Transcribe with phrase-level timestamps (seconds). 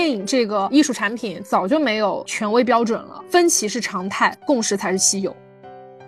[0.00, 5.36] 电影这个艺术产品早就没有权威标准了，分歧是常态，共识才是稀有。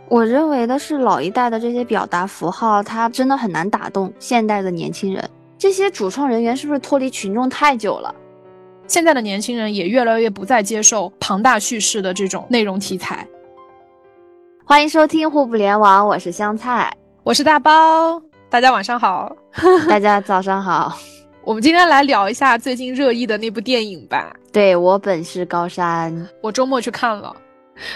[0.08, 5.22] 我认为的是老一代的这些表达符号，它真的很难打动现代的年轻人。
[5.58, 8.14] 这些主创人员是不是脱离群众太久了？
[8.86, 13.28] 现在的年轻人也越来越不再接受庞大叙事的这种内容题材。
[14.64, 16.90] 欢迎收听互不联网，我是香菜，
[17.22, 19.36] 我是大包，大家晚上好，
[19.86, 20.96] 大家早上好。
[21.44, 24.32] 我们今天来聊一下最近热议的那部电影吧。
[24.52, 27.34] 对我本是高山，我周末去看了。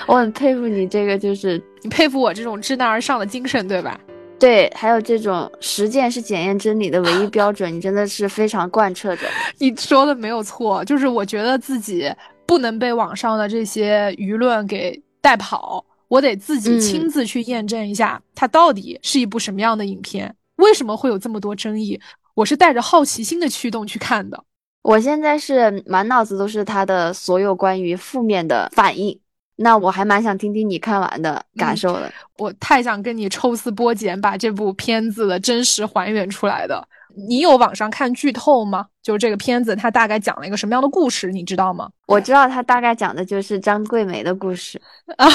[0.07, 4.01] 我很佩服你这个，就是你佩服我这种知难而上的精神，对吧？
[4.37, 9.29] 对，还有这种实践是检验真理的唯一标准，你真的是非常贯彻着。
[9.59, 12.12] 你说的没有错，就是我觉得自己
[12.47, 22.01] 不能被网上的这些舆论给带跑，我得自己亲自去验证一下，它到底是一部什么样的影片，为什么会有这么多争议？
[22.37, 24.45] 我是带着好奇心的驱动去看的。
[24.83, 29.19] 我现在是满脑子都是他的所有关于负面的反应。
[29.56, 32.12] 那我还蛮想听听你看完的感受的。
[32.37, 36.87] 我太想跟你抽丝剥茧，把这部片子的真实还原出来的。
[37.27, 38.84] 你有网上看剧透吗？
[39.03, 41.89] 就是这个片子它大概讲了一个什么样的故事，你知道吗？
[42.06, 44.78] 我知道它大概讲的就是张桂梅的故事
[45.17, 45.27] 啊。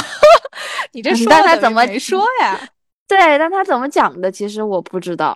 [0.94, 2.60] 你这说他怎么没说呀？
[3.12, 5.36] 对，但他怎么讲的，其实我不知道。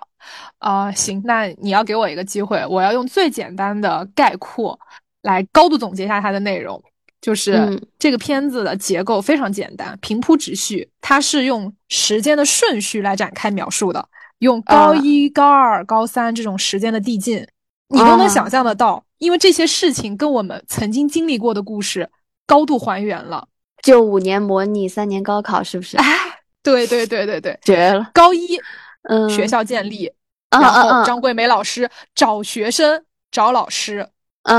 [0.60, 4.78] 啊，行，那你要给我一个机会，我要用最简单的概括
[5.20, 6.82] 来高度总结一下它的内容。
[7.20, 17.46] 就是这个片子的结构非常简单，平铺直叙，它是用时间的顺序来展开描述的，用高一、高二、高三这种时间的递进，
[17.88, 22.08] 你都能想象得到，因为这些事情跟我们曾经经历过的故事
[22.46, 23.46] 高度还原了。
[23.82, 25.96] 就五年模拟，三年高考，是不是？
[25.98, 26.04] 哎，
[26.72, 28.10] 对对对对对，绝了！
[28.12, 28.60] 高一，
[29.08, 30.12] 嗯，学校建立，
[30.50, 34.08] 然后张桂梅老师找学生、找老师、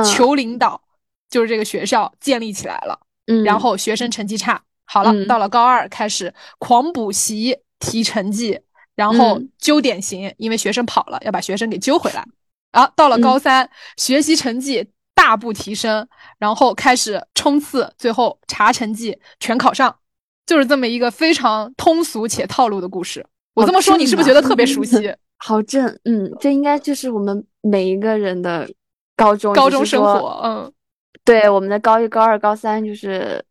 [0.03, 0.81] 求领导。
[1.29, 8.57] 就是这个学校建立起来了，嗯，然后学生成绩差，好了，到了高二开始狂补习提成绩，
[8.95, 12.25] 然后揪典型，因为学生跑了，要把学生给揪回来。
[12.71, 16.07] 啊，到了高三，学习成绩大步提升，
[16.39, 19.93] 然后开始冲刺，最后查成绩全考上，
[20.47, 23.23] 就是这么一个非常通俗且套路的故事。
[23.53, 24.95] 我这么说，你是不是觉得特别熟悉？
[25.37, 28.67] 好正，嗯，这应该就是我们每一个人的
[29.15, 30.73] 高中高中生活，嗯。
[31.23, 33.43] 对，我们的高一、高二、高三就是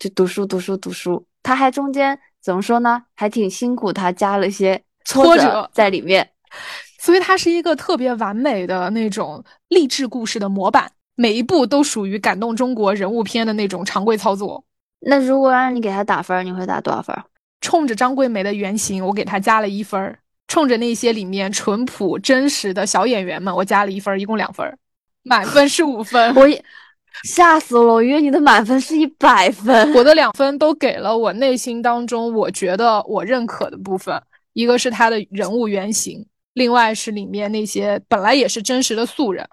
[0.00, 1.24] 就读书、读书、读书。
[1.42, 3.00] 他还中间怎么说呢？
[3.14, 6.28] 还挺辛苦，他加了一些挫折在里面，
[6.98, 14.64] 所以它是一个特别完美的那种励志故事的模板，每一步都属于感动中国人物片的那种常规操作。
[15.04, 17.16] 那如果让你给他打分，你会打多少分？
[17.60, 20.12] 冲着张桂梅的原型，我给他加了一分；
[20.48, 24.78] 冲着那些里面淳朴真实的小演员们，我加了一分，一共两分，
[25.22, 26.34] 满分是五分。
[26.34, 26.64] 我也。
[27.24, 27.92] 吓死我了！
[27.92, 34.20] 我以为你的满分是一百分，我的 两分都给了我内心当中我觉得我认可的部分，
[34.54, 39.46] 一个是他的人物原型，另外是里面那些本来也是真实的素人，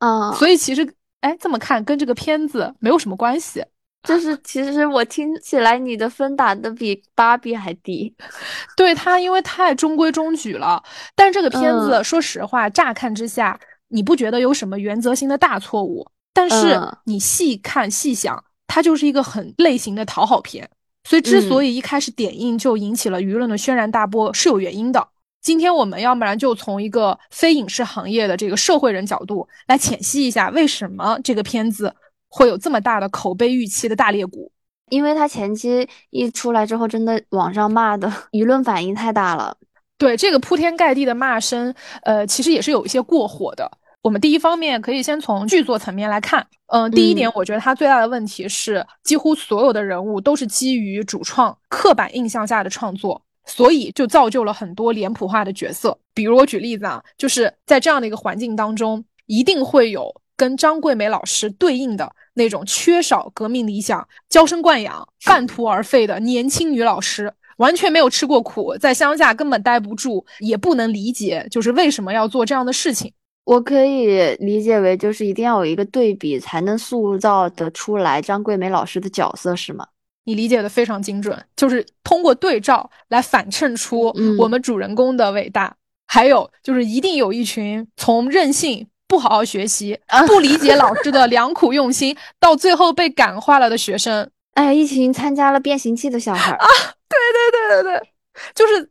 [0.00, 3.64] 啊，所以其实哎这么看跟这个片子没有什么关系，
[4.02, 8.14] 就是其实我听起来你的分打的比芭比还低，
[8.76, 10.82] 对它因为太中规中矩了，
[11.14, 13.58] 但这个片子说实话乍看之下
[13.88, 16.06] 你不觉得有什么原则性的大错误。
[16.34, 20.68] 但是你细看细想，它就是一个很类型的讨好片，
[21.04, 25.06] 所以之所以一开始点映就引起了舆论的轩然大波是有原因的。
[25.42, 31.94] 今天我们要不然就从一个非影视行业的这个社会人角度来浅析一下，为什么这个片子
[32.34, 34.50] 会有这么大的口碑预期的大裂谷？
[34.88, 39.54] 因为他前期一出来之后，真的网上骂的舆论反应太大了。
[39.98, 41.72] 对这个铺天盖地的骂声，
[42.04, 43.70] 呃，其实也是有一些过火的。
[44.00, 55.96] 我们第一方面可以先从剧作层面来看，嗯，第一点，我觉得它最大的问题是，几乎所有的人物都是基于主创刻板印象下的创作，所以就造就了很多脸谱化的角色。
[56.12, 73.12] 比如我举例子啊，就是在这样的一个环境当中，一定会有跟张桂梅老师对应的那种缺少革命理想、娇生惯养、半途而废的年轻女老师，完全没有吃过苦，在乡下根本待不住，也不能理解就是为什么要做这样的事情。
[73.44, 79.86] 我可以理解为，就是一定要有一个对比，才能塑造得出来张桂梅老师的角色，是吗？
[80.24, 85.76] 你理解的非常精准，就是通过对照来反衬出我们主人公的伟大。
[86.08, 94.26] 还有就是，一定有一群从任性、不好好学习、不理解老师的良苦用心， 到最后被感化了的学生。
[94.54, 96.66] 哎，一群参加了变形记的小孩啊！
[97.10, 98.08] 对对对对对，
[98.54, 98.90] 就是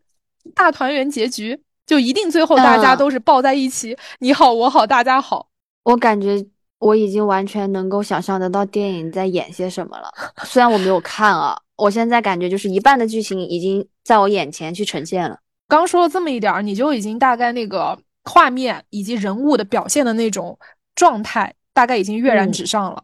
[0.54, 1.60] 大团圆结局。
[1.88, 5.48] 就一定最后大家都是抱在一起，你好我好大家好。
[5.84, 6.46] 我感觉
[6.78, 10.14] 我已经完全能够想象得到电影在演些什么了。
[10.46, 15.40] 虽然我没有看啊，我现在感觉就是一半的剧情已经在我眼前去呈现了。
[15.68, 20.58] 刚说了这么一点儿，你就已经大概那个画面以及人物的表现的那种
[20.96, 23.04] 状态，大概已经跃然纸上了。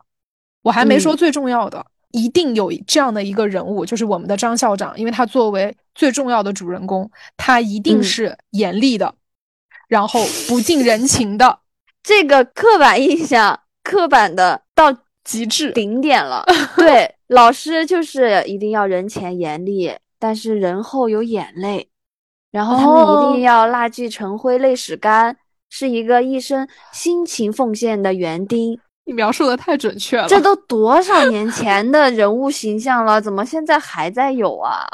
[0.61, 9.15] 我还没说最重要的，一定有这样的一个人物，就是我们的张校长，因为他作为最重要的主人公，他一定是严厉的，
[9.87, 11.59] 然后不近人情的。
[12.03, 16.45] 这个刻板印象，刻板的到极致顶点了。
[16.77, 21.89] 对，老师就是一定要人前严厉，但是人后有眼泪。
[22.51, 25.35] 然后他们一定要蜡炬成灰泪始干，
[25.69, 28.79] 是一个一生辛勤奉献的园丁。
[29.05, 34.85] 你描述的太准确了，这都多少年前的人物形象了，怎么现在还在有啊？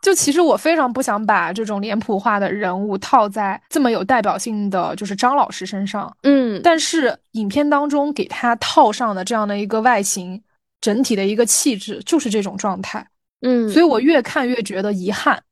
[0.00, 10.40] 就其实我非常不想把这种脸谱化的人物套在这么有代表性的就是张老师身上，嗯，但是影片当中给他套上的这样的一个外形，
[10.80, 13.04] 整体的一个气质就是这种状态，
[13.40, 15.42] 嗯，所以我越看越觉得遗憾。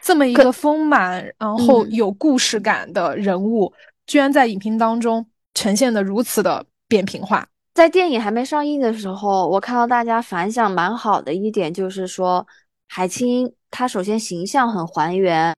[0.00, 3.72] 这么一个丰满，然后有故事感的人物，
[4.06, 5.24] 居然在影片当中
[5.54, 7.46] 呈现的如此的扁平化。
[7.74, 12.44] 在电影还没上映的时候，我看到大家反响蛮好的一点，就是说
[12.88, 15.54] 海清她首先形象很还原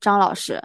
[0.00, 0.62] 张老师，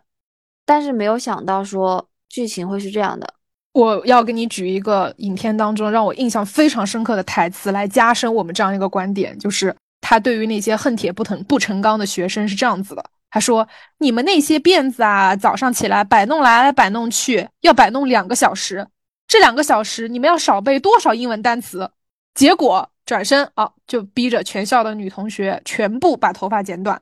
[0.65, 3.33] 但是没有想到说剧情会是这样的。
[3.71, 13.03] 我要给你举一个影片当中让我印象非常深刻的台词来加深我们这样一个观点，就是他对于那些恨铁不成不成钢的学生是这样子的。
[13.31, 13.67] 他说
[13.99, 18.87] ：“你们那些辫子啊，早上起来摆弄来摆弄去，要摆弄两个小时。
[19.27, 21.91] 这两个小时，你们要少背多少英文单词？
[22.33, 26.99] 结果转身啊，就逼着全校的女同学全部把头发剪短，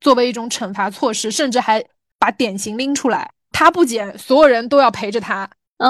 [0.00, 1.84] 作为一种惩罚措施，甚至还
[2.18, 3.30] 把典型拎出来。
[3.52, 5.46] 他不剪，所有人都要陪着他。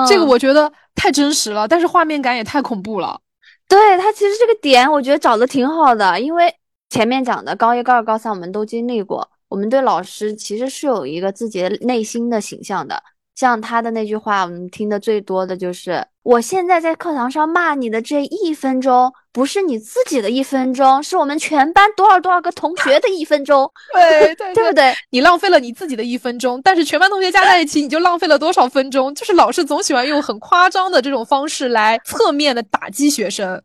[0.08, 3.20] 这个我觉得太真实了，但是画面感也太恐怖了。
[3.68, 6.52] 对他其实这个点，我觉得找的挺好的，因为
[6.90, 13.02] 前面讲的高一、高二、高三，我们都经历过。”我们对老师其实是有一个自己的内心的形象的，
[13.34, 23.70] 像他的那句话，我们听的最多的就是“我现在在课堂上骂你的这一分钟，不是你自己的一分钟，是我们全班多少多少个同学的一分钟。
[23.94, 24.92] ”对 对对不对？
[25.10, 29.14] 你浪费了你自己的一分钟，但是全班同学加在一起，你就浪费了多少分钟？
[29.14, 33.62] 就是老师总喜欢用很夸张的这种方式来侧面的打击学生，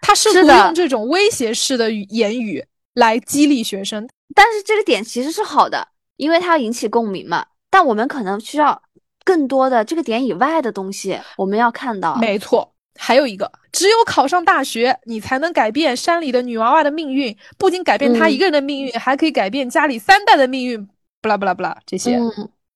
[0.00, 2.64] 他试图用这种威胁式的言语
[2.98, 4.08] 来激励学生。
[4.34, 7.46] 但是这个点其实是好的，因为它要引起共鸣嘛。
[7.70, 8.82] 但我们可能需要
[9.24, 12.16] 更多的这个点以外的东西，我们要看到。
[12.16, 17.36] 没错，还有一个，只有考上大学，你才能改变山里的女娃娃的命运。
[17.56, 20.88] 不仅改变她一个人的命运，还可以改变家里三代的命运。
[21.20, 22.18] 不啦不啦不啦，这些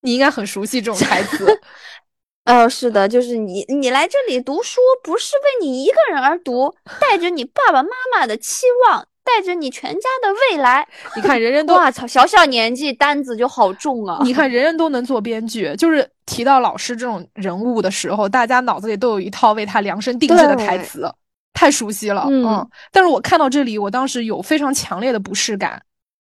[0.01, 1.47] 你应该很熟悉这种台词。
[2.45, 9.07] 呃，是的，就是你，你来这里读书不是为你一个人而读，带着你爸爸妈妈的期望。
[9.25, 14.21] 带着你全家的未来，你看人人都 哇操，小小年纪担子就好重啊！
[14.25, 21.09] 你看人人都能做编剧，就是提到老师这种人物的时候，大家脑子里都有一套为他量身定制的台词，
[21.53, 22.27] 太熟悉了。
[22.29, 25.81] 嗯，但是我看到这里，我当时有非常强烈的不适感。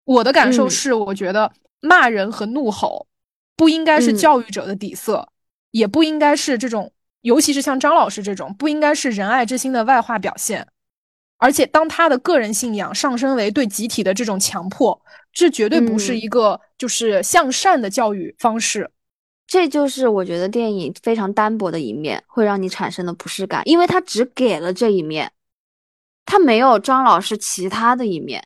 [0.05, 3.07] 我的感受是，我觉得骂人和怒吼
[3.57, 5.29] 不应该是教育者的底色，
[5.73, 6.91] 也不应该是这种，
[7.23, 10.67] 尤其是像张老师这种，不应该是仁爱之心的外化表现。
[11.38, 14.99] 而且，当他的个人信仰上升为对集体的这种强迫，
[15.33, 18.90] 这绝对不是一个就是向善的教育方式。
[19.47, 25.31] 这就是我觉得电影非常单薄的一面，会让你产生的不适感，因为他只给了这一面，
[26.25, 28.43] 他没有张老师其他的一面。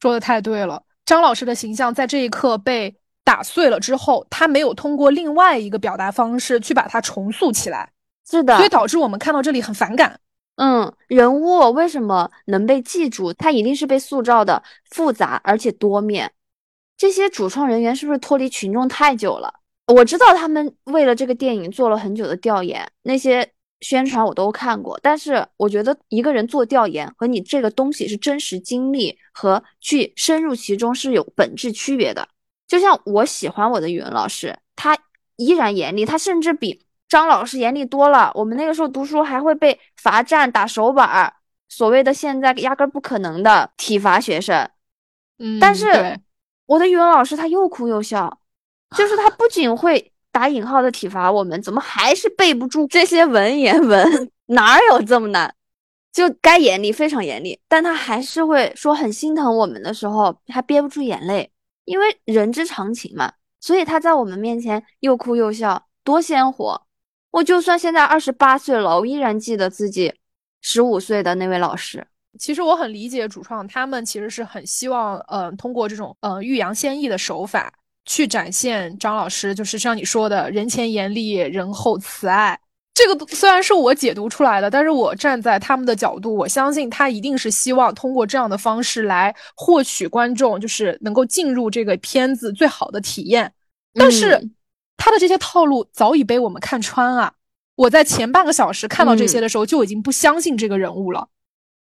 [0.00, 7.90] 说的太对了，张老师的形象在这一刻被打碎了之后，他没有通过另外一个表达方式去把它重塑起来。
[8.26, 10.18] 是的，所以导致我们看到这里很反感。
[10.62, 13.32] 嗯，人物为什么能被记住？
[13.32, 16.30] 他一定是被塑造的复杂而且多面。
[16.98, 19.54] 这些主创人员是不是脱离群众太久了？
[19.86, 23.50] 我知道他们为了这个电影做了很久的调研，那些
[23.80, 25.00] 宣传我都看过。
[25.02, 32.28] 但是我觉得一个人做调研和你这个东西是真实经历和去深入其中是有本质区别的。
[32.68, 34.94] 就像我喜欢我的语文老师，他
[35.36, 36.82] 依然严厉，他甚至比。
[37.10, 41.34] 张老师严厉多了，我们那个时候读书还会被罚站、打手板儿，
[41.68, 44.70] 所谓的现在压根不可能的体罚学生。
[45.38, 46.18] 嗯，但是
[46.66, 48.40] 我的语文老师他又哭又笑，
[48.96, 54.30] 就是他不仅会打引号的体罚我们，怎么还是背不住这些文言文？
[54.46, 55.52] 哪有这么难？
[56.12, 61.50] 就该严厉，非常严厉，但他还是会说很心疼我们的时候，他憋不住眼泪，
[61.84, 63.32] 因为人之常情嘛。
[63.60, 66.86] 所以他在我们面前又哭又笑，多鲜活。
[67.30, 70.12] 我就算现在二十八岁了，我依然记得自己
[70.62, 72.06] 十五岁的那位老师。
[72.38, 77.72] 其实我很理解主创，他们其实是很希望，嗯，通过这种嗯欲扬先抑的手法
[78.04, 82.58] 去展现张老师，就是像你说的，人前严厉，人后慈爱。
[82.92, 93.50] 这个虽然是我解读出来的，但是我站在他们的角度，我相信他一定是希望通过这样的方式来获取观众，就是能够进入这个片子最好的体验。
[93.94, 94.38] 但是
[95.00, 97.32] 他的这些套路早已被我们看穿啊！
[97.74, 101.26] 我在前半个小时看到这些的时候，就已经不相信这个人物了。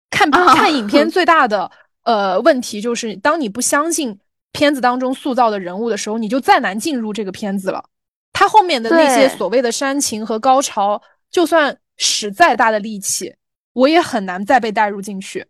[0.09, 1.71] 看 看影片 最大的
[2.05, 4.19] 呃问题就是，当你不相信
[4.51, 7.85] 片子当中塑造的人物的时候，你就再难进入这个片子了。
[8.33, 13.35] 他后面的那些所谓的煽情和高潮，就算使再大的力气，
[13.75, 15.47] 我也很难再被带入进去。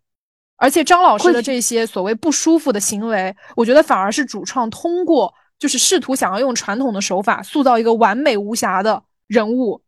[0.56, 9.80] 而且张老师的这些所谓不舒服的行为，我觉得反而是主创通过就是试图想要用传统的手法塑造一个完美无瑕的人物，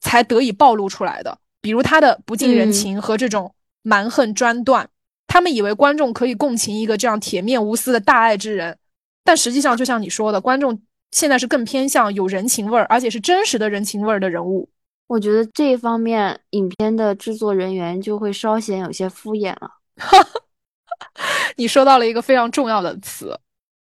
[0.00, 1.38] 才得以暴露出来的。
[1.60, 3.54] 比如他的不近人情和这种。
[3.82, 4.86] 蛮横专断，
[5.26, 8.76] 他们以为观众可以共情一个这样铁面无私的大爱之人，
[9.24, 10.78] 但实际上就像你说的，观众
[11.12, 14.68] 现在是更偏向有人情味儿，而且是真实的人情味儿的人物。
[15.06, 19.70] 我觉得这一方面，影片的制作人员就会稍显有些敷衍了。
[21.56, 23.40] 你说到了一个非常重要的词，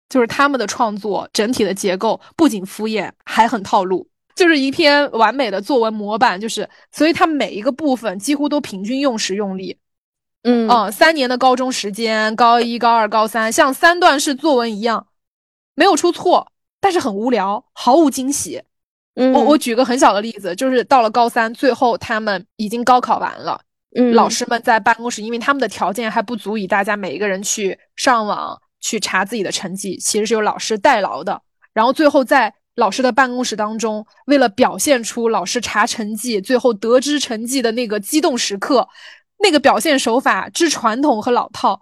[0.08, 4.08] 就是他们的创作整体的结构不仅敷衍，还很套路。
[4.34, 9.78] 就是一篇完美的作文模板，就是，所以它每一个部分几乎都平均用时用力，
[10.42, 15.06] 嗯嗯，三年的高中时间，高一、高二、高三，像三段式作文一样，
[15.74, 18.62] 没有出错，但是很无聊，毫无惊喜。
[19.14, 23.58] 嗯，我我举个很小的例子，就是到了高三，最后他们已经高考完了，
[23.96, 32.54] 嗯，老师们在办公室，因为他们的条件还不足以大家每一个人去上网去查自己的成绩，其实是有老师代劳的，然后最后在。
[32.78, 38.86] 老师的办公室当中，为了表现出老师查成绩最后得知成绩的那个激动时刻，
[39.38, 41.80] 那个表现手法之传统和老套，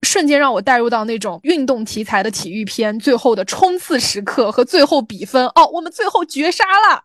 [0.00, 5.46] 瞬间让我带入到那种运动题材的体育片最后的冲刺时刻和最后比分。
[5.48, 7.02] 哦，我们最后绝杀了，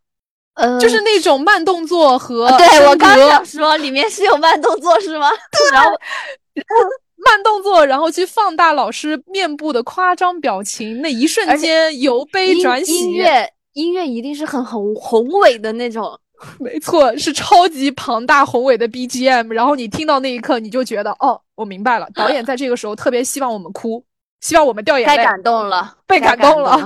[0.54, 5.30] 呃，就是那种慢动作和对我刚想说里面是有慢动作是吗？
[5.74, 5.90] 然后。
[7.28, 12.94] 慢动作，然后去放大老师面部的夸张表情，那一瞬间由悲转喜。
[12.94, 16.18] 音乐音乐一定是很宏宏伟的那种，
[16.60, 19.50] 没错，是超级庞大宏伟的 BGM。
[19.50, 24.04] 然后你听到那一刻，你就觉得哦，我明白了，导演在这个时候特别希望我们哭，
[24.42, 25.18] 希望我们掉眼泪。
[25.18, 26.80] 太感动了，被感动了。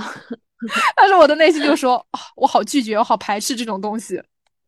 [0.96, 2.04] 但是我的内心就说，
[2.36, 4.22] 我好拒绝，我好排斥这种东西。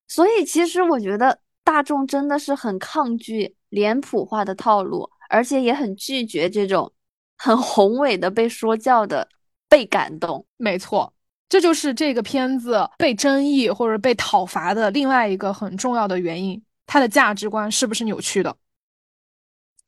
[0.08, 5.10] 所以其实我觉得大众真的是很抗拒脸谱化的套路。
[5.34, 6.92] 而且也很拒绝这种
[7.38, 9.28] 很宏伟的被说教的
[9.68, 10.46] 被感动。
[10.58, 11.12] 没错，
[11.50, 16.62] 这就是这个片子被争议或者被讨伐的另外一个很重要的原因。
[16.86, 18.56] 它的价值观是不是扭曲的？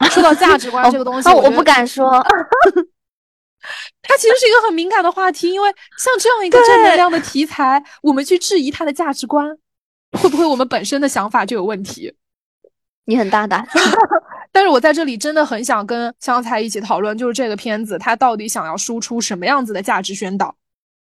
[0.09, 2.11] 说到价值观这个东西，我不敢说。
[4.01, 9.49] 它其实是一个很敏感的话题，因为像这样一个正能量的题材，我们去质疑它的价值观，
[10.11, 12.13] 会不会我们本身的想法就有问题？
[13.05, 13.67] 你很大胆。
[14.55, 20.55] 但是我在这里真的很想跟香菜一起讨论，就是这个片子它到底想要输出什么样子的价值宣导？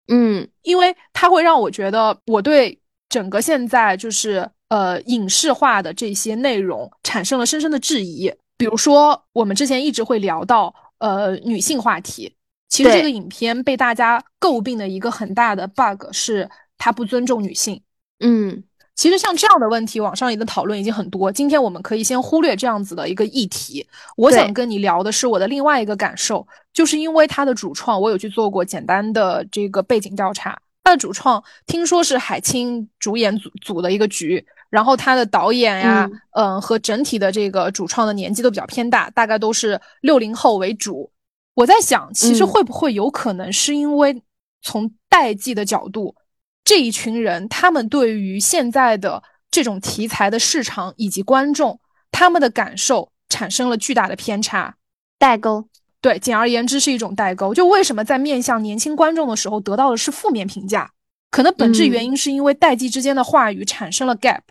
[0.08, 2.76] 嗯，因为它会让我觉得我对
[3.10, 8.34] 整个现在就是呃影视化的这些内容产生了深深的质疑。
[8.58, 12.36] 比如说我们之前一直会聊到呃女性话题，
[12.70, 17.80] 其实这个影片被大家诟病的一个很大的 bug 是它不尊重女性。
[18.20, 18.64] 嗯。
[18.96, 21.32] 其实像这样的问题，网上也的讨论已经很多。
[21.32, 23.86] 今天我们可以先忽略这样子的一个议题。
[24.16, 30.58] 我想跟你聊的是我的另外一个感受，就是因为它的主创，我有去做过简单的这个背景调查。
[30.84, 41.10] 它的主创听说是海清主演组组的一个局，然后他的导演呀，嗯，和整体的这个主创的年纪都比较偏大，大概都是六零后为主。
[41.56, 44.22] 我在想，其实会不会有可能是因为
[44.62, 46.14] 从代际的角度？
[46.64, 51.80] 这一群人，他们对于现在的这种题材的市场以及观众，
[52.12, 54.76] 他们的感受产生了巨大的偏差，
[55.20, 55.68] 代沟。
[56.00, 57.54] 对，简而言之是一种代沟。
[57.54, 60.92] 就为什么在面向年轻观众的时候得到的是负面评价？
[61.32, 64.42] 可能本质原因是因为代际之间的话语产生了 gap。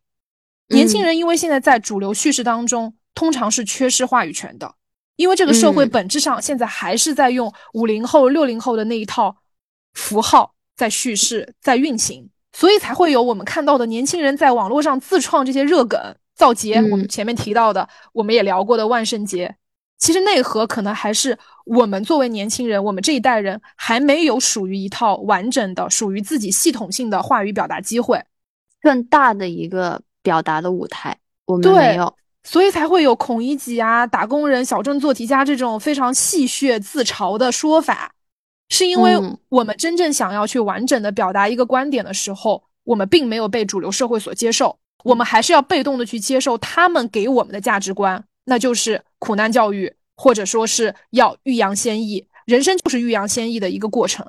[0.69, 4.75] 年轻人因为现在在主流叙事当中，通常是缺失话语权的，
[5.16, 9.37] 因为这个社会本质上现在还是在用五零后、六零后的那一套
[9.92, 10.54] 符号。
[10.76, 15.99] 在叙事，在运行，所以才会有我们看到的年轻人在网络上自创这些热梗
[16.35, 16.76] 造节。
[16.91, 19.55] 我们前面提到的，我们也聊过的万圣节，
[19.99, 28.23] 其实内核可能还是我们作为年轻人，我们这一代人还没有属于一套完整的、属于自己系统性的话语表达机会。
[28.81, 32.12] 更大的一个表达的舞台，我们对没有。
[32.43, 38.12] 所以才会有孔乙己啊、打工人、小镇做题家这种非常戏谑自嘲的说法，
[38.73, 54.26] 是因为嗯我们真正想要去完整的表达一个观点的时候，我们并没有被主流社会所接受，我们还是要被动的去接受他们给我们的价值观，那就是苦难教育，或者说是要欲扬先抑，人生就是欲扬先抑的一个过程。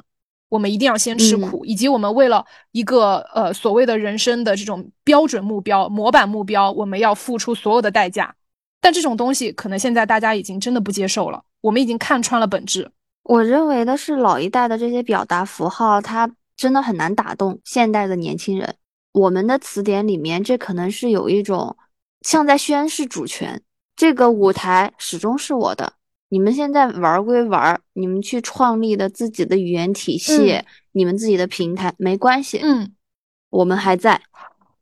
[0.50, 8.36] 我们一定要先吃苦，以及我们为了一个呃所谓的人生的这种标准目标、模板目标，我们要付出所有的代价。
[8.80, 12.92] 但这种东西可能现在大家已经真的不接受了，我们已经看穿了本质。
[13.24, 18.76] 我认为的是老一代的这些表达符号，它真的很难打动现代的年轻人。
[19.14, 21.76] 我们的词典里面，这可能是有一种
[22.22, 23.62] 像在宣示主权，
[23.96, 25.94] 这个舞台始终是我的。
[26.30, 32.92] 你们现在玩归玩，你们去创立的自己的语言体系，嗯你们自己的平台没关系，嗯，
[33.50, 34.22] 我们还在。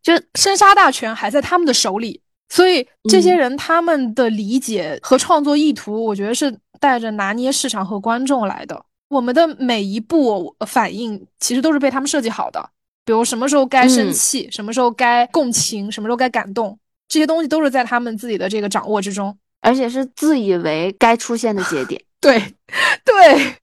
[0.02, 8.84] 就生杀大权还在他们的手里，所以这些人他们的理解和创作意图，我觉得是带着拿捏市场和观众来的。
[9.08, 12.70] 我们的每一步反应其实都是被他们设计好的，
[13.06, 19.38] 比如什么时候该生气，什么时候该共情，什么时候该感动，这些东西都是在他们自己的这个掌握之中。
[19.64, 22.02] 而且是自以为该出现的节点。
[22.20, 22.42] 对，
[23.06, 23.56] 对，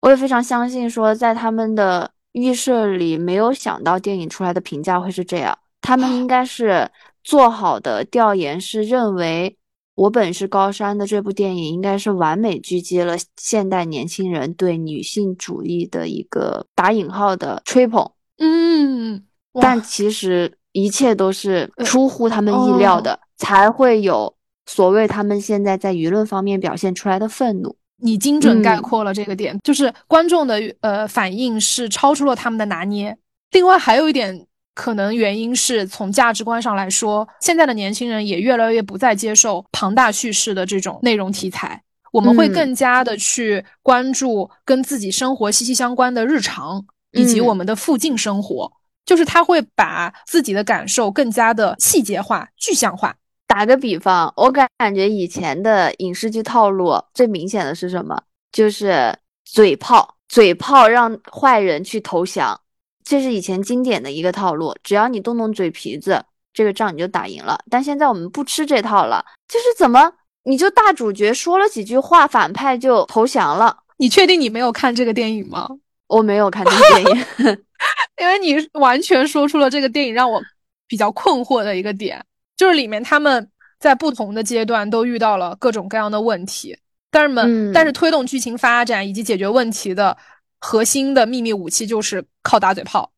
[0.00, 5.58] 我也非常相信，说在他们的预设里没有想到电影出来的评价会是这样。
[5.80, 6.90] 他们应该是
[7.24, 9.56] 做好的调研，是认为
[9.96, 18.08] 《我本是高山》的这部电影应该是完美狙击了现代年轻人对女性主义的一个打引号的吹捧。
[18.38, 19.24] 嗯，
[19.60, 24.34] 但其实一切都是呃出乎他们意料的，才会有
[24.66, 27.74] 所谓他们现在在舆论方面表现出来的愤怒。
[27.98, 33.16] 你精准概嗯括了这个点，就是观众的呃反应是超出了他们的拿捏。
[33.52, 34.46] 另外还有一点
[34.76, 48.70] 可能原因是从价值观上来说，现在的年轻人也越来越不再接受庞大叙事的这种内容题材，我们会嗯更加的去关注跟自己生活息息相关的日常以及嗯我们的附近生活，
[49.06, 53.16] 就是他会把自己的感受更加的细节化、具象化。
[53.46, 58.20] 打个比方，我感感觉以前的影视剧套路最明显的是什么？
[58.52, 62.60] 就是嘴炮，嘴炮让坏人去投降，
[63.06, 64.74] 这是以前经典的一个套路。
[64.82, 67.56] 只要你动动嘴皮子，这个仗你就打赢了。
[67.70, 73.78] 但现在我们不吃这套了，就是怎么你就大主角说了几句话，反派就投降了。
[73.98, 75.68] 你确定你没有看这个电影吗？
[76.08, 77.02] 我没有看这个电
[77.46, 77.58] 影，
[78.20, 80.42] 因为你完全说出了这个电影让我
[80.86, 82.24] 比较困惑的一个点，
[82.56, 83.48] 就是里面他们
[83.80, 86.76] 在不同的阶段都遇到了各种各样的问题，
[87.10, 90.16] 但是们、嗯但是推动剧情发展以及解决问题的
[90.58, 93.10] 核心的秘密武器就是靠打嘴炮。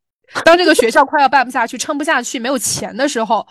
[0.44, 3.46] 当这个学校快要办不下去、撑不下去、没有钱的时候，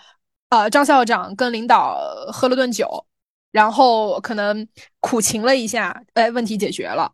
[0.50, 3.04] 呃，张校长跟领导呃喝了顿酒，
[3.50, 4.66] 然后可能
[5.00, 7.12] 苦情了一下，哎，问题解决了。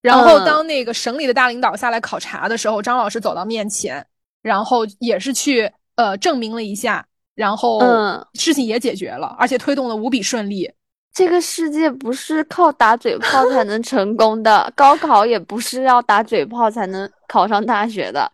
[0.00, 4.06] 然后嗯当那个省里的大领导下来考察的时候，张老师走到面前，
[4.42, 10.70] 然后也是去呃证明了一下，然后嗯事情也解决了，而且推动的无比顺利。
[11.14, 18.30] 这个世界不是靠打嘴炮才能成功的，高考也不是要打嘴炮才能考上大学的。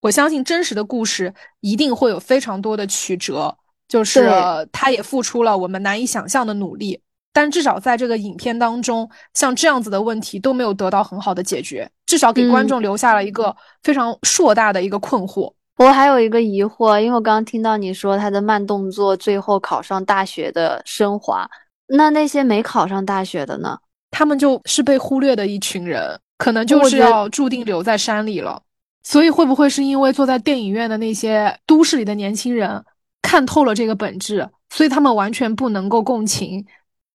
[0.00, 3.54] 我相信真实的故事一定会有非常多的曲折，
[3.86, 4.26] 就是
[4.72, 6.98] 他也付出了我们难以想象的努力，
[7.30, 15.52] 但至少在这个影片当中，像这样子的问题都没有得到很好的解决，至少给观嗯众留下了一个非常硕大的一个困惑。
[15.76, 21.48] 我还有一个疑惑，因为我刚刚听到你说他的慢动作最后考上大学的升华，
[21.88, 23.78] 那那些没考上大学的呢？
[24.10, 28.62] 他们就是被忽略的一群人，可能就是要注定留在山里了。
[29.02, 32.82] 所以会不会是因为坐在电影院的那些都市里的年轻人
[33.20, 36.64] 看透了这个本质，所以他们完全不能够共情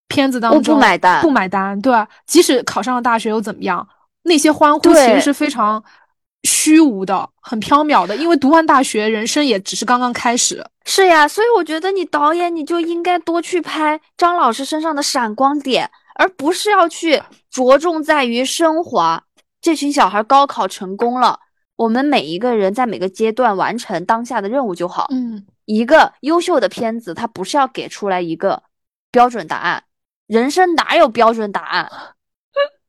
[0.07, 2.07] 片子当中不买单不买单，对吧？
[2.27, 3.87] 即使考上了大学又怎么样？
[4.23, 5.83] 那些欢呼其实是非常
[6.43, 10.65] 虚无的、很缥缈的，因为读完大学，人生也只是刚刚开始。
[10.85, 17.21] 是呀，所以我觉得你导演你就应该多去拍张老师身上的闪光点，而不是要去
[17.51, 19.23] 着重在于升华。
[19.61, 21.39] 这群小孩高考成功了，
[21.75, 25.07] 我们每一个人在每个阶段完成当下的任务就好。
[25.11, 28.63] 嗯，一个优秀的片子，它不是要给出来一个
[29.11, 29.83] 标准答案，
[30.27, 31.91] 人生哪有标准答案？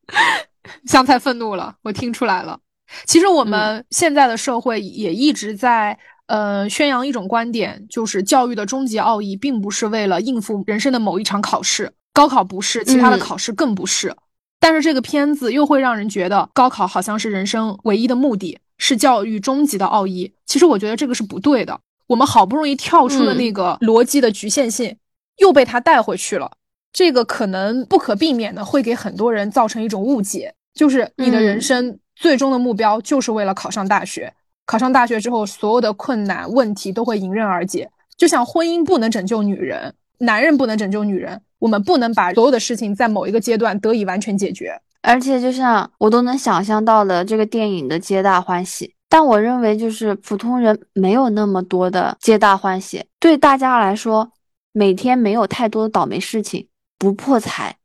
[0.87, 2.59] 香菜愤怒了，我听出来了。
[3.05, 14.15] 其实我嗯们现在的社会也一直在呃宣扬一种观点，就是教育的终极奥义并不是为了应付人生的某一场考试，高考不是，其他的嗯考试更不是。
[14.59, 20.31] 但是这个片子又会让人觉得高考好像是人生唯一的目的，是教育终极的奥义。
[20.45, 21.79] 其实我觉得这个是不对的。
[22.07, 24.97] 我们好不容易跳出了那个逻辑的局限性，
[25.37, 26.51] 又被他带回去了。
[26.93, 34.31] 这个可能不可避免的会给很多人造成一种误解，就是你的人生最终的目标就是为了考上大学，
[34.67, 37.89] 考上大学之后，所有的困难问题都会迎刃而解。
[38.15, 44.79] 就像婚姻不能拯救女人，男人不能拯救女人，我们不能把所有的事情在某一个阶段得以完全解决。
[45.01, 53.03] 而且，就像我都能想象到了这个电影的皆大欢喜，但我认为就是普通人没有那么多的皆大欢喜。
[53.19, 54.31] 对大家来说，
[54.71, 56.67] 每天没有太多的倒霉事情。
[56.99, 57.77] 不破财，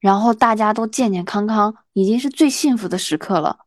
[0.00, 3.58] 然后大家都健健康康，已经是最幸福的时刻了。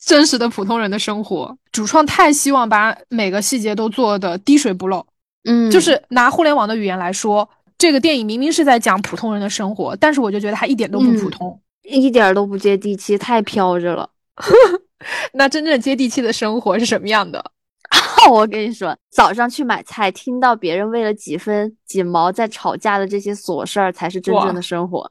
[0.00, 5.04] 真实的普通人的生活，主创太希望把每个细节都做的滴水不漏。
[5.44, 14.08] 嗯，就是拿互联网的语言来说，这个电影明明是在讲普通人的生活，但是我就觉得它一点都不普通，一点都不接地气，太飘着了。
[15.32, 17.42] 那真正接地气的生活是什么样的？
[18.30, 25.10] 我跟你说，早上去买菜，听到别人为了几分几毛在吵架的这些琐事儿，才是真正的生活。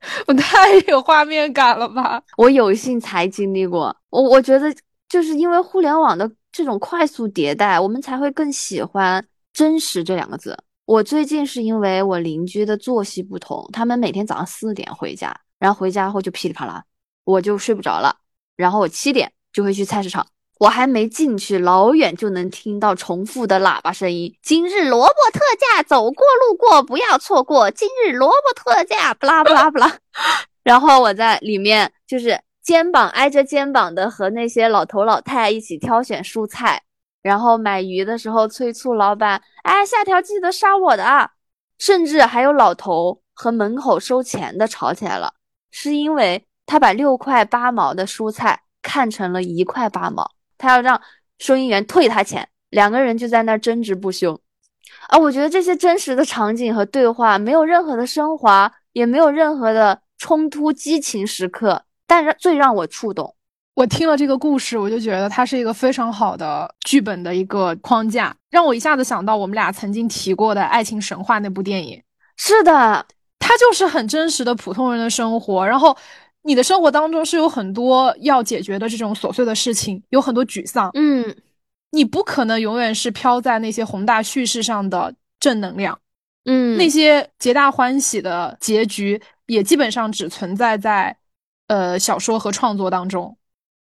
[0.26, 2.22] 我太有画面感了吧！
[2.36, 3.94] 我有幸才经历过。
[4.08, 4.74] 我我觉得，
[5.08, 10.56] 就是因为互联网的这种快速迭代，我们才会更喜欢“真实”这两个字。
[10.86, 16.82] 我最近是因为我邻居的作息不同，他们每天早上四点回家，然后回家后就噼里啪啦，
[17.24, 18.16] 我就睡不着了。
[18.56, 20.26] 然后我七点就会去菜市场。
[20.60, 27.70] 我还没进去，老远就能听到重复的喇叭声音：“今日萝卜特价，走过路过不要错过。
[27.70, 29.96] 今日萝卜特价，不啦不啦不啦。
[30.62, 36.82] ”然后我在里面就是肩膀挨着肩膀的和那些老头老太一起挑选蔬菜，
[37.22, 41.30] 然后买鱼的时候催促老板：“哎，下条记得杀我的啊！”
[41.80, 45.32] 甚至还有老头和门口收钱的吵起来了，
[45.70, 50.30] 是因为他把六块八毛的蔬菜看成了一块八毛。
[50.60, 51.00] 他要让
[51.38, 54.38] 收银员退他钱，两个人就在那儿争执不休。
[55.08, 63.34] 啊，我觉得这些真实的场景和对话没有任何的升华，也没有任何的冲突激情时刻，但是最让我触动。
[63.74, 72.02] 我听了这个故事，我就觉得它是一个非常好的剧本的一个框架，让我一下子想到我们俩曾经提过的《爱情神话》那部电影。
[72.36, 73.06] 是的，
[73.38, 75.96] 它就是很真实的普通人的生活，然后。
[76.42, 80.90] 你的生活当中是有很多要解决的这种琐碎的事情，有很多沮丧。
[80.94, 81.36] 嗯，
[81.90, 85.98] 你不可能永远是飘在那些宏大叙事上的正能量。
[86.46, 91.14] 嗯，那些皆大欢喜的结局也基本上只存在在
[91.66, 93.36] 呃小说和创作当中。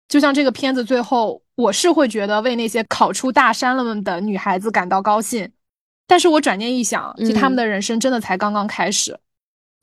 [0.07, 5.51] 就像这个片子最后，我是会觉得为那些考出大山了们的女孩子感到高兴，
[6.07, 9.19] 但是我转念一想，其实他们的人生真的才刚刚开始。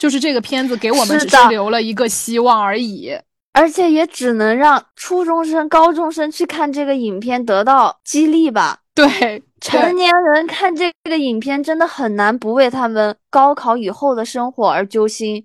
[0.05, 3.11] 就是这个片子给我们只是留了一个希望而已，
[3.55, 8.81] 而且也只能让初中生、高中生去看这个影片得到激励吧。
[8.95, 15.43] 对，成年人看这个影片真的很难不为他们高考以后的生活而揪心。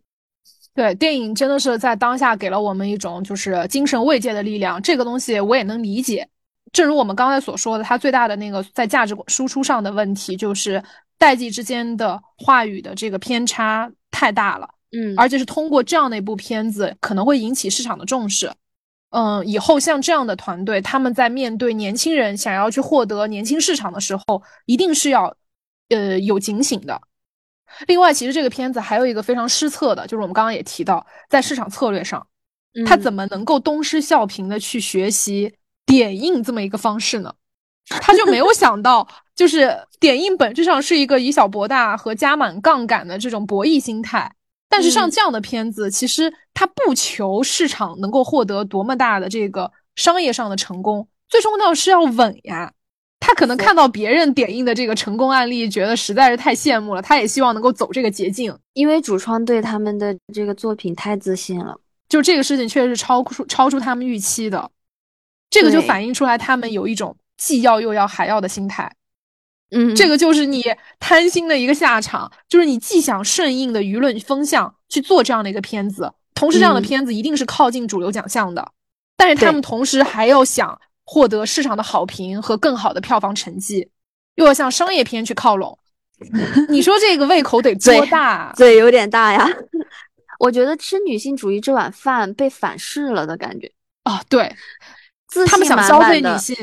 [0.76, 6.28] 对，电影真的是在当下给了我们一种就是精神慰藉的力量，这个东西我也能理解。
[6.74, 10.84] 正如我们刚才所说的，它最大的那个在价值输出上的问题就是
[11.19, 13.91] 代际之间的话语的这个偏差。
[14.12, 18.51] 太大了，嗯，而且是通过这样的一部片子，可能会引起市场的重视。
[19.12, 25.34] 嗯，以后像这样的团队，他们在面对年轻人想要去获得年轻市场的时候，一定是要，
[25.89, 26.99] 呃，有警醒的。
[27.88, 32.25] 另外，其实这个片子还有一个非常失策的，就是我们刚刚也提到，在市场策略上，
[32.86, 35.53] 他怎么能够东施效颦的去学习
[35.86, 37.34] 点映这么一个方式呢？
[37.89, 44.32] 他就没有 想到，就是点映本质上是一个以小博大和加满杠杆的这种博弈心态。
[44.69, 52.71] 但是像这样的片子，其实它不求市场能够获得多么大的这个商业上的成功，最重要是要稳呀。
[53.19, 58.56] 他可能看到别人点映的这个成功案例，觉得实在是太羡慕了，他也希望能够走这个捷径。
[58.73, 61.75] 因为主创对他们的这个作品太自信了，
[62.08, 64.69] 就这个事情确实是超出超出他们预期的，
[65.49, 67.15] 这个就反映出来他们有一种。
[67.39, 68.93] 既要又要还要的心态，
[69.71, 70.63] 嗯，这个就是你
[70.99, 78.73] 贪心的一个下场，就是你既想顺应的舆论风向去做这样的一个片子，同时这样的片子一定是靠近主流奖项的，
[79.15, 83.89] 但是他们同时还要想获得市场的好评和更好的票房成绩，
[84.36, 85.80] 又要向商业片去靠拢，
[86.67, 88.52] 你说这个胃口得多大？
[88.58, 89.47] 嘴有点大呀。
[90.39, 93.69] 我觉得吃女性主义这碗饭被反噬了的感觉
[94.04, 94.56] 啊，对，
[95.28, 96.56] 自他们想消费女性。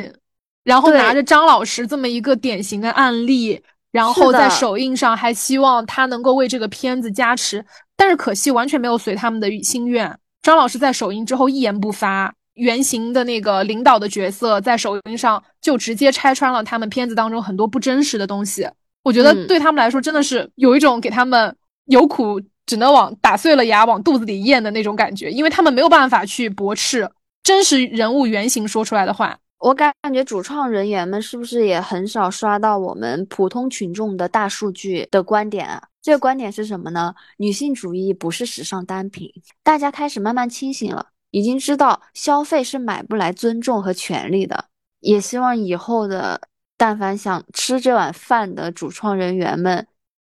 [0.66, 7.64] 然后拿着张老师这么一个典型的案例，然后在首映上还希望他能够为这个片子加持，
[7.96, 10.18] 但是可惜完全没有随他们的心愿。
[10.42, 18.68] 张老师在首映之后一言不发，原型的那个领导的角色在首映上就直接拆穿了他们片子当中很多不真实的东西。
[19.04, 27.08] 我觉得对他们来说真的是有一种给他们有苦只能往打碎了牙往肚子里咽的那种感觉，因为他们没有办法去驳斥
[27.44, 29.38] 真实人物原型说出来的话。
[29.58, 35.82] 我感觉主创人员们是不是也很少刷到我们普通群众的大数据的观点啊？
[36.02, 37.14] 这个观点是什么呢？
[37.38, 44.66] 女性主义不是时尚单品，大家开始慢慢清醒了，已经知道消费是买不来尊重和权利的。
[45.00, 46.40] 也希望以后的，
[46.76, 49.86] 但凡想吃这碗饭的主创人员们，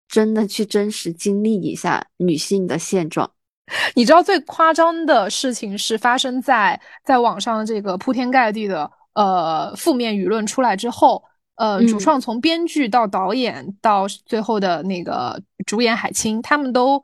[0.08, 3.30] 真的去真实经历一下女性的现状。
[3.96, 8.90] 你知道最夸张的事情是发生在在网上这个铺天盖地的。
[9.16, 11.24] 呃，负面舆论出来之后，
[11.54, 17.02] 呃，主创从编剧到导演到最后的那个主演海清，他们都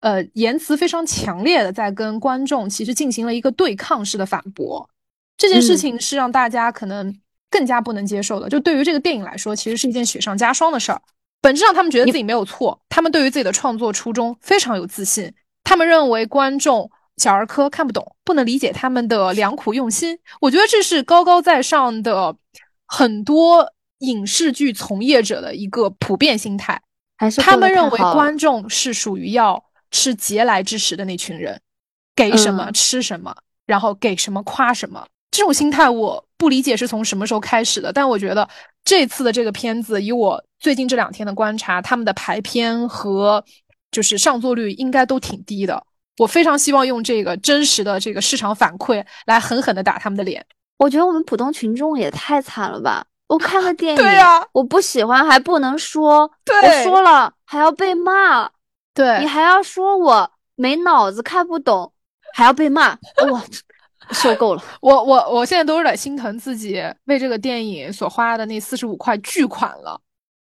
[0.00, 4.86] 呃言辞非常强烈的在跟观众其实进行了一个对抗式的反驳。
[5.38, 7.18] 这件事情是让大家可能
[7.50, 8.46] 更加不能接受的。
[8.50, 11.00] 就对于这个电影来说，其实是一件雪上加霜的事儿。
[11.40, 15.32] 本质上，他们觉得自己没有错，他们对于自己的创作初衷非常有自信，
[15.64, 16.90] 他们认为观众。
[17.18, 20.18] 小儿科看不懂，不能理解他们的良苦用心。
[20.40, 22.34] 我觉得这是高高在上的
[22.86, 26.80] 很多影视剧从业者的一个普遍心态，
[27.16, 31.60] 还是他们认为观众是属于要吃嗟来之食的那群人，
[32.14, 33.34] 给什么吃什么，
[33.66, 35.04] 然后给什么夸什么。
[35.30, 38.48] 这种心态我不理解是从什么时候开始的，但我觉得
[38.84, 43.44] 这次的这个片子，以我最近这两天的观察，他们的排片和
[43.90, 45.84] 就是上座率应该都挺低的。
[46.18, 50.44] 我非常希望用这个真实的这个市场反馈来狠狠的打他们的脸。
[50.76, 53.04] 我觉得我们普通群众也太惨了吧！
[53.26, 58.48] 我看个电 影，对呀，我不喜欢还不能说，对，我说了还要被骂，
[58.94, 61.92] 对你还要说我没脑子看不懂，
[62.34, 62.96] 还要被骂，
[63.30, 63.42] 我，
[64.12, 64.62] 受够了！
[64.80, 70.00] 我我我现在都有点心疼自己为这个电影所花的那四十五块巨款了。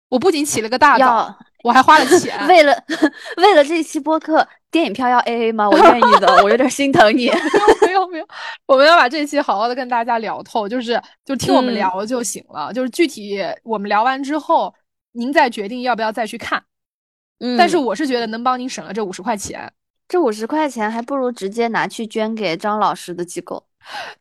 [0.09, 2.77] 我不仅起了个大早，我还花了钱， 为了
[3.38, 4.47] 为了这期播客。
[4.69, 5.71] 电影票要 A A 吗？
[5.71, 7.31] 我愿意的，我有点心疼你。
[7.81, 8.29] 没有没有，
[8.66, 12.71] 我们要把这期好好的跟大家聊透，就是就听我们聊就行了。
[12.75, 14.75] 就是具体我们聊完之后，
[15.12, 16.62] 您再决定要不要再去看。
[17.38, 19.73] 嗯，但是我是觉得能帮您省了这五十块钱，
[20.07, 23.64] 这五十块钱还不如直接拿去捐给张老师的机构。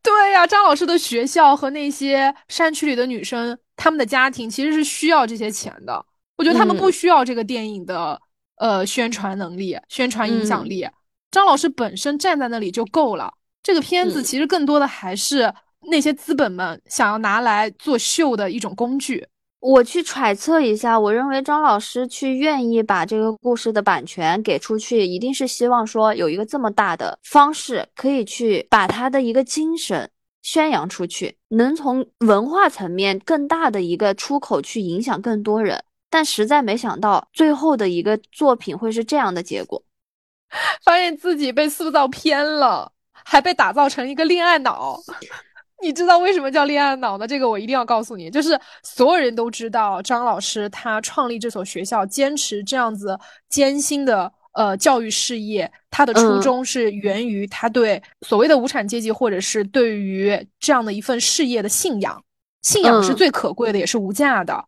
[0.02, 6.06] 对呀，张老师的学校和那些山区里的女生，他们的家庭其实是需要这些钱的。
[6.38, 8.20] 我觉得他们不需要这个电影的。
[8.58, 10.88] 呃，宣传能力、宣传影响力，
[11.30, 13.30] 张老师本身站在那里就够了。
[13.62, 15.54] 这个片子其实更多的还是
[15.92, 19.28] 那些资本们想要拿来做秀的一种工具。
[19.60, 30.10] 我去揣测一下，我认为张老师去愿意把这个故事的版权给出去，一定是希望说有一个这么大的方式，可以去把他的一个精神
[30.42, 35.84] 宣扬出去，能从文化层面更大的一个出口去影响更多人。
[36.16, 39.84] 但实在没想到，最后的一个作品会是这样的结果，
[40.82, 44.98] 发现自己被塑造偏了，还被打造成一个恋爱脑。
[45.84, 47.28] 你知道为什么叫恋爱脑呢？
[47.28, 62.24] 这个我一定要告诉你，就是所有人都知道张老师他创立这所学校，坚持这样子艰辛的呃教育事业，他的初衷是源于他对所谓的无产阶级，或者是对于这样的一份事业的信仰。
[62.62, 64.64] 信仰是最可贵的，也是无价的。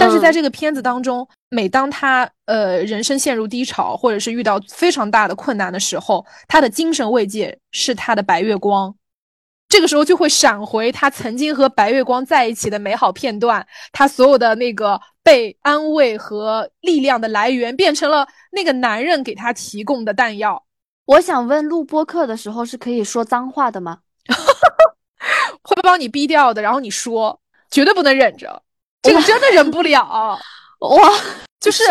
[0.00, 8.94] 但是在这个片子当中，每当他呃人生陷入低潮，或者是遇到非常大的困难的时候，他的精神慰藉是他的白月光。
[9.68, 20.64] 这个时候就会闪回他曾经和白月光在一起的美好片段，他所有的那个被安慰和力量的来源，变成了那个男人给他提供的弹药。
[21.04, 23.98] 我想问，录播课的时候是可以说脏话的吗？
[25.62, 27.38] 会帮你逼掉的，然后你说，
[27.70, 28.62] 绝对不能忍着。
[29.02, 30.38] 这个真的忍不了，
[30.80, 31.10] 哇！
[31.60, 31.82] 就是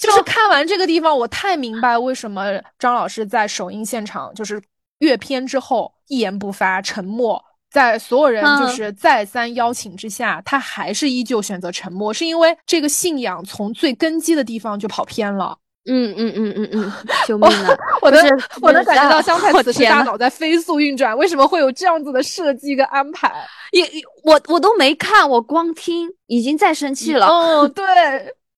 [0.00, 2.44] 就是看完这个地方，我太明白为什么
[2.78, 4.62] 张老师在首映现场就是
[5.00, 15.58] 阅片之后一言不发，沉默，在所有人就是再三邀请之下，他还是依旧选择沉默，是因为这个信仰从最根基的地方就跑偏了。
[15.86, 16.92] 嗯嗯嗯嗯嗯，
[17.26, 17.76] 救命啊！
[18.02, 18.22] 我能
[18.60, 23.32] 我能感觉到香菜此时大脑在飞速运转，为什么会有这样子的设计跟安排？
[23.72, 23.82] 也
[24.22, 27.26] 我我都没看，我光听已经在生气了。
[27.26, 27.84] 哦，对，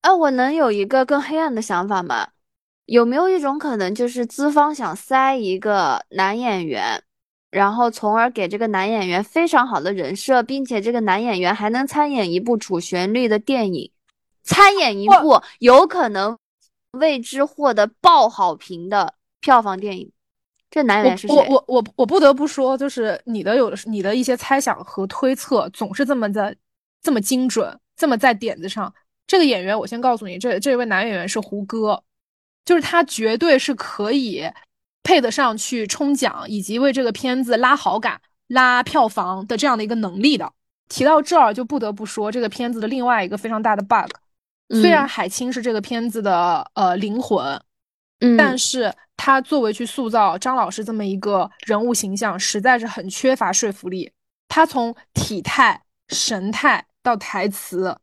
[0.00, 2.26] 啊，我能有一个更黑暗的想法吗？
[2.86, 7.00] 有没有一种可能，就是资方想塞一个男演员，
[7.52, 13.90] 然后从而给这个男演员非常好的人设，并且这个男演员还能参演一部主旋律的电影，
[14.42, 16.36] 参演一部有可能
[16.92, 20.10] 为之获得爆好评的票房电影？
[20.70, 21.34] 这男演员是谁？
[21.34, 26.54] 我我我我不得不说，就是你的有的是你的一些猜想和推测，总是这么的
[27.02, 28.92] 这么精准，这么在点子上。
[29.26, 32.02] 这个演员，我先告诉你，这这位男演员是胡歌，
[32.64, 34.44] 就是他绝对是可以
[35.02, 40.52] 配得上去冲奖，以及为这个片子拉好感、拉票房的这样的一个能力的。
[40.88, 44.10] 提到这儿，就不得不说这个片子的另外一个非常大的 bug。
[44.70, 47.60] 虽然海清是这个片子的呃灵魂。
[48.24, 54.08] 嗯但是他作为去塑造张老师这么一个人物形象，实在是很缺乏说服力。
[54.46, 57.96] 他从体态、神态到台词，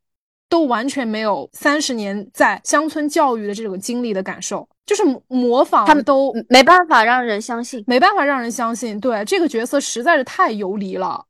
[0.49, 8.99] 都完全没有三十年在乡村教育的这种经历的感受，就是模仿他们都没办法让人相信，没办法让人相信。
[8.99, 11.25] 对这个角色实在是太游离了，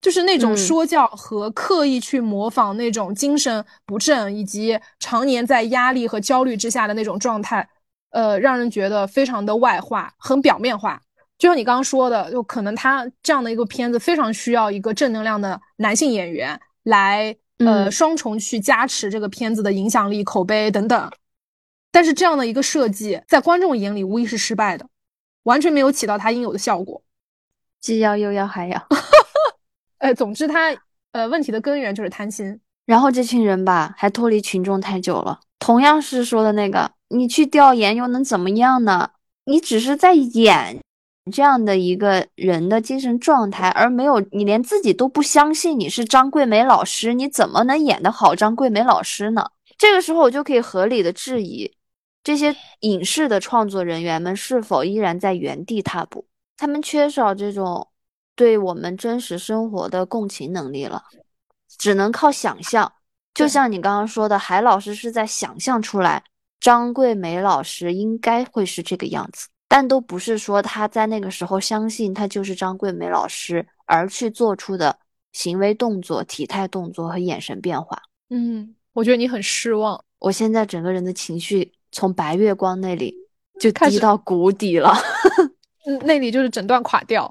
[0.00, 7.68] 就是那种说教和刻意去模仿那种精神不振以及常年在压力和焦虑之下的那种状态。
[8.10, 11.00] 呃，让人觉得非常的外化，很表面化。
[11.38, 21.12] 就像你刚刚说的，就可能他这样的一个片子非常需要一个正能量的男性演员来，呃，双重去加持这个片子的影响力、口碑等等。
[21.92, 24.86] 但是这样的一个设计，在观众眼里无疑是失败的，
[25.44, 27.02] 完全没有起到它应有的效果。
[27.80, 28.88] 既要又要还要，
[30.00, 30.76] 呃，总之他
[31.12, 32.60] 呃问题的根源就是贪心。
[32.84, 35.40] 然后这群人吧，还脱离群众太久了。
[35.58, 36.90] 同样是说的那个。
[37.12, 39.10] 你去调研又能怎么样呢？
[39.46, 40.80] 你只是在演
[41.32, 49.44] 这样的一个人的精神状态，而没有你连自己都不相信你是张桂梅老师，你怎么能演得好张桂梅老师呢？
[49.76, 51.74] 这个时候我就可以合理的质疑，
[52.22, 56.26] 这些影视的创作人员们是否依然在原地踏步？
[56.56, 57.88] 他们缺少这种
[58.40, 61.02] 对我们真实生活的共情能力了，
[61.76, 62.90] 只能靠想象。
[63.34, 66.24] 就像你刚刚说的，海老师是在想象出来。
[66.58, 74.98] 张桂梅老师应该会是这个样子，但都不是说他在那个时候相信他就是张桂梅老师而去做出的
[75.34, 78.00] 行为动作、体态动作和眼神变化。
[78.30, 80.02] 嗯，我觉得你很失望。
[80.18, 83.14] 我现在整个人的情绪从白月光那里
[83.60, 84.94] 就低到谷底了，
[85.84, 87.30] 嗯，那里就是整段垮掉。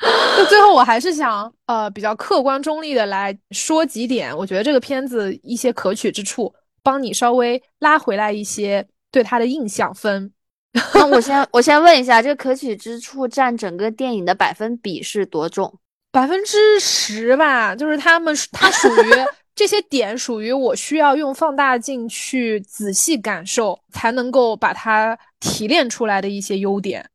[0.36, 6.52] 就最后我还是想呃比较客观中立的来说几点，我觉得这个片子一些可取之处。
[6.82, 10.32] 帮你稍微拉回来一些对他的印象分。
[10.94, 15.78] 那我先我先问一下，这可取之处占整个电影的百分比是多重？
[16.10, 19.10] 百分之十吧，就是他们他属于
[19.54, 27.06] 这些点，属于我需要用放大镜去仔细感受，才能够把它提炼出来的一些优点。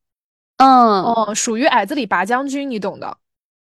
[0.57, 3.17] 嗯哦，属于矮子里拔将军，你懂的。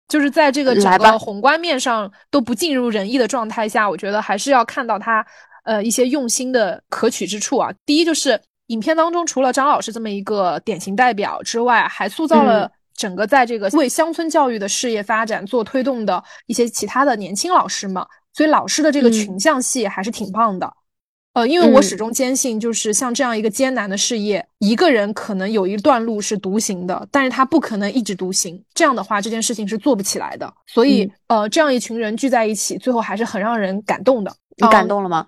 [0.08, 5.24] 就是在这个整个宏观面上都不尽如人意的状态下，我觉得还是要看到他。
[5.64, 20.68] 呃，一些用心的可取之处啊，第一就是影片当中除了张老师这么一个典型代表之外，还塑造了整个在这个为乡村教育的事业发展做推动的一些其他的年轻老师们，所以老师的这个群像戏还是挺棒的。
[21.34, 30.52] 呃，因为我始终坚信，就是像这样一个艰难的事业，一个人可能有一段路是独行的，但是他不可能一直独行，这样的话这件事情是做不起来的。
[30.66, 34.30] 所以，呃，这样一群人聚在一起，最后还是很让人感动的。
[34.58, 35.26] 你感动了吗？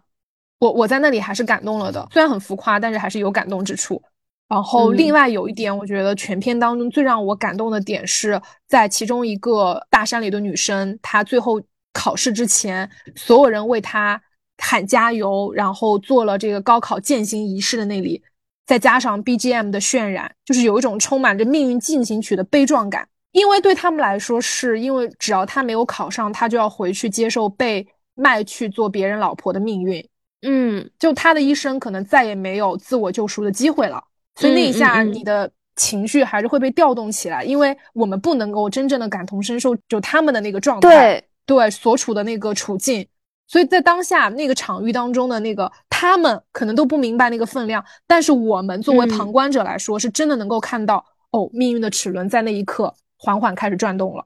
[0.58, 4.02] 我我在那里还是感动了的，虽然很浮夸，但是还是有感动之处。
[4.46, 11.58] 然后另外有一点，我觉得全片当中最让我感动的点是在其中一个大山里的女生，她最后
[11.94, 14.20] 考试之前，所有人为她
[14.58, 18.22] 喊加油，然后做了这个高考践行仪式的那里，
[18.66, 23.08] 再加上 BGM 的渲染，就是有一种充满着命运进行曲的悲壮感。
[23.32, 30.08] 因为对他们来说，是因为只要他没有考上，他就要回去接受被卖去做别人老婆的命运。
[30.42, 34.00] 嗯，就他的一生可能再也没有自我救赎的机会了，
[34.36, 43.04] 所以那一下你的情绪还是会被调动起来，因为我们不能够真正的感同身受，就他们的那个状态，对对，所处的那个处境，
[43.46, 54.24] 所以在当下那个场域当中的那个他们可能都不明白那个分量，但是我们作为旁观者来说，是真的能够看到哦，命运的齿轮在那一刻缓缓开始转动了，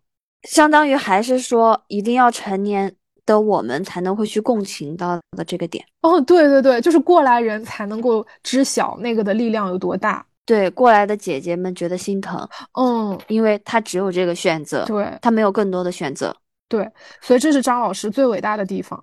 [0.48, 2.94] 相当于还是说一定要成年。
[3.28, 5.84] 的我们才能会去共情到的这个点。
[6.00, 10.24] 哦，对对对，就是过来人才能够知晓那个的力量有多大。
[10.46, 16.34] 对，过来的姐姐们觉得心疼，嗯，因为她只有这个选择，对，她没有更多的选择，
[16.68, 16.88] 对，
[17.20, 19.02] 所以这是张老师最伟大的地方，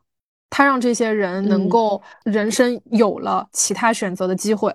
[0.49, 4.74] 他让这些人能够人生有了其他选择的机会。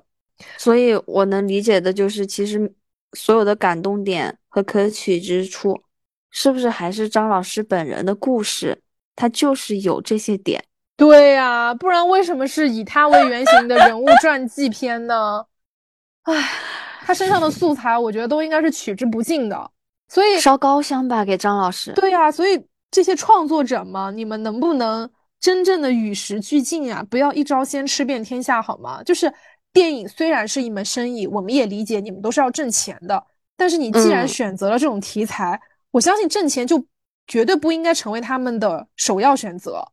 [0.59, 2.72] 所以我能理解的就是，其实
[3.12, 5.82] 所有的感动点和可取之处，
[6.30, 8.82] 是不是还是张老师本人的故事？
[9.16, 10.64] 他就是有这些点，
[10.97, 15.45] 对呀，不然为什么是以他为原型的人物 传记片呢？
[16.22, 16.49] 唉，
[17.05, 19.70] 他身上的素材，我觉得都应该是取之不尽的。
[20.09, 21.93] 所以烧高香吧，给张老师。
[21.93, 22.59] 对呀，所以
[22.91, 27.07] 这些创作者嘛，你们能不能真正的与时俱进啊？
[27.09, 29.03] 不要一招鲜吃遍天下，好吗？
[29.03, 29.32] 就是
[29.72, 33.24] 电影虽然是一门生意，我们也理解你们都是要挣钱的。
[33.57, 35.61] 但是你既然选择了这种题材，
[35.91, 36.84] 我相信挣钱就
[37.26, 39.86] 绝对不应该成为他们的首要选择。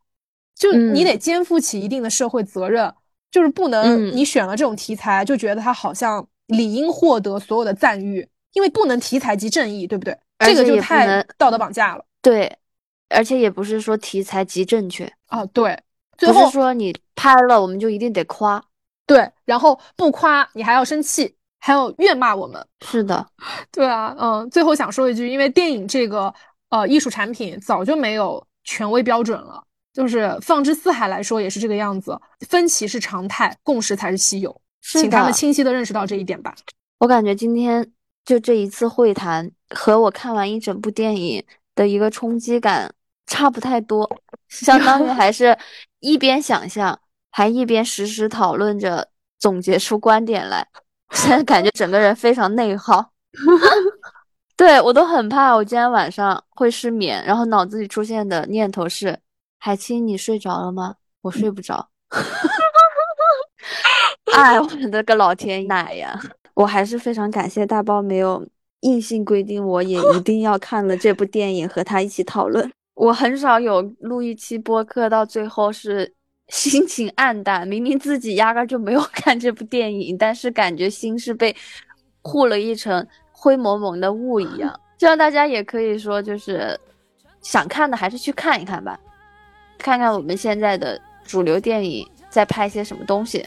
[0.56, 2.92] 就你得肩负起一定的社会责任，
[3.30, 8.28] 就是不能你选了这种题材就觉得它好像理应获得所有的赞誉。
[8.54, 10.18] 因为不能题材即正义，对不对？
[10.40, 12.04] 这个就太道德绑架了。
[12.24, 12.52] 对，
[13.10, 15.46] 而且也不是说题材极正确啊。
[15.48, 15.78] 对，
[16.18, 18.64] 不是说你拍了我们就一定得夸。
[19.06, 22.66] 对，然后不夸你还要生气，还要怨骂我们。
[22.82, 23.26] 是的，
[23.72, 24.50] 对啊，嗯。
[24.50, 26.34] 最后想说一句，因为电影这个
[26.70, 32.20] 呃艺术产品早就没有权威标准了，就是放之四海来说也是这个样子。
[32.50, 34.62] 分歧是常态，共识才是稀有。
[34.82, 36.54] 请他们清晰的认识到这一点吧。
[37.00, 37.92] 我感觉今天。
[38.26, 41.42] 就这一次会谈和我看完一整部电影
[41.76, 42.94] 的一个冲击感
[43.28, 44.10] 差不太多，
[44.50, 45.56] 相当于 还是
[46.00, 47.00] 一边想象，
[47.30, 50.68] 还一边实时讨论着，总结出观点来。
[51.12, 53.12] 现在感觉整个人非常内耗，
[54.58, 59.20] 对我都很怕我今天晚上会失眠，然后脑子里出现的念头是：
[59.60, 60.96] 海清，你睡着了吗？
[61.22, 61.90] 我睡不着。
[64.34, 66.20] 哎，我的个老天奶呀！
[66.54, 68.48] 我还是非常感谢大包没有
[68.82, 72.72] 硬性规定我也一定要看了这部电影和他一起讨论。
[72.98, 76.12] 我很少有录一期播客到最后是
[76.50, 81.56] 心情暗淡，明明自己压根就没有 看这部电影，但是感觉心是被
[82.22, 84.80] 糊了一层灰蒙蒙的雾一样。
[84.98, 86.80] 希望大家也可以说，就是
[87.42, 89.00] 想看的还是去看一看吧，
[89.78, 93.46] 看看我们现在的主流电影在拍些什么东西。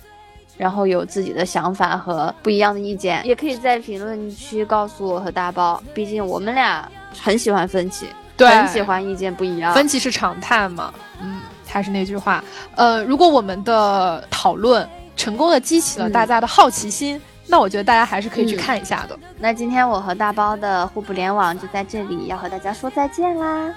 [0.57, 5.83] 然后有自己的想法和不一样的意见，也可以在评论区告诉我和大包。
[5.95, 6.87] 毕竟我们俩
[7.19, 8.07] 很喜欢分歧，
[8.47, 9.74] 很喜欢意见不一样。
[9.74, 10.93] 分歧是常态嘛？
[11.20, 12.43] 嗯，还是那句话，
[12.76, 19.18] 呃，如果我们的讨论成功的激起了大家的好奇心，那我觉得大家还是可以去看一下的。
[19.38, 23.72] 那今天我和大包的互不联网就在这里要和大家说再见啦，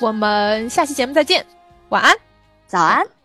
[0.00, 1.44] 我们下期节目再见，
[1.88, 2.14] 晚安，
[2.66, 3.23] 早安。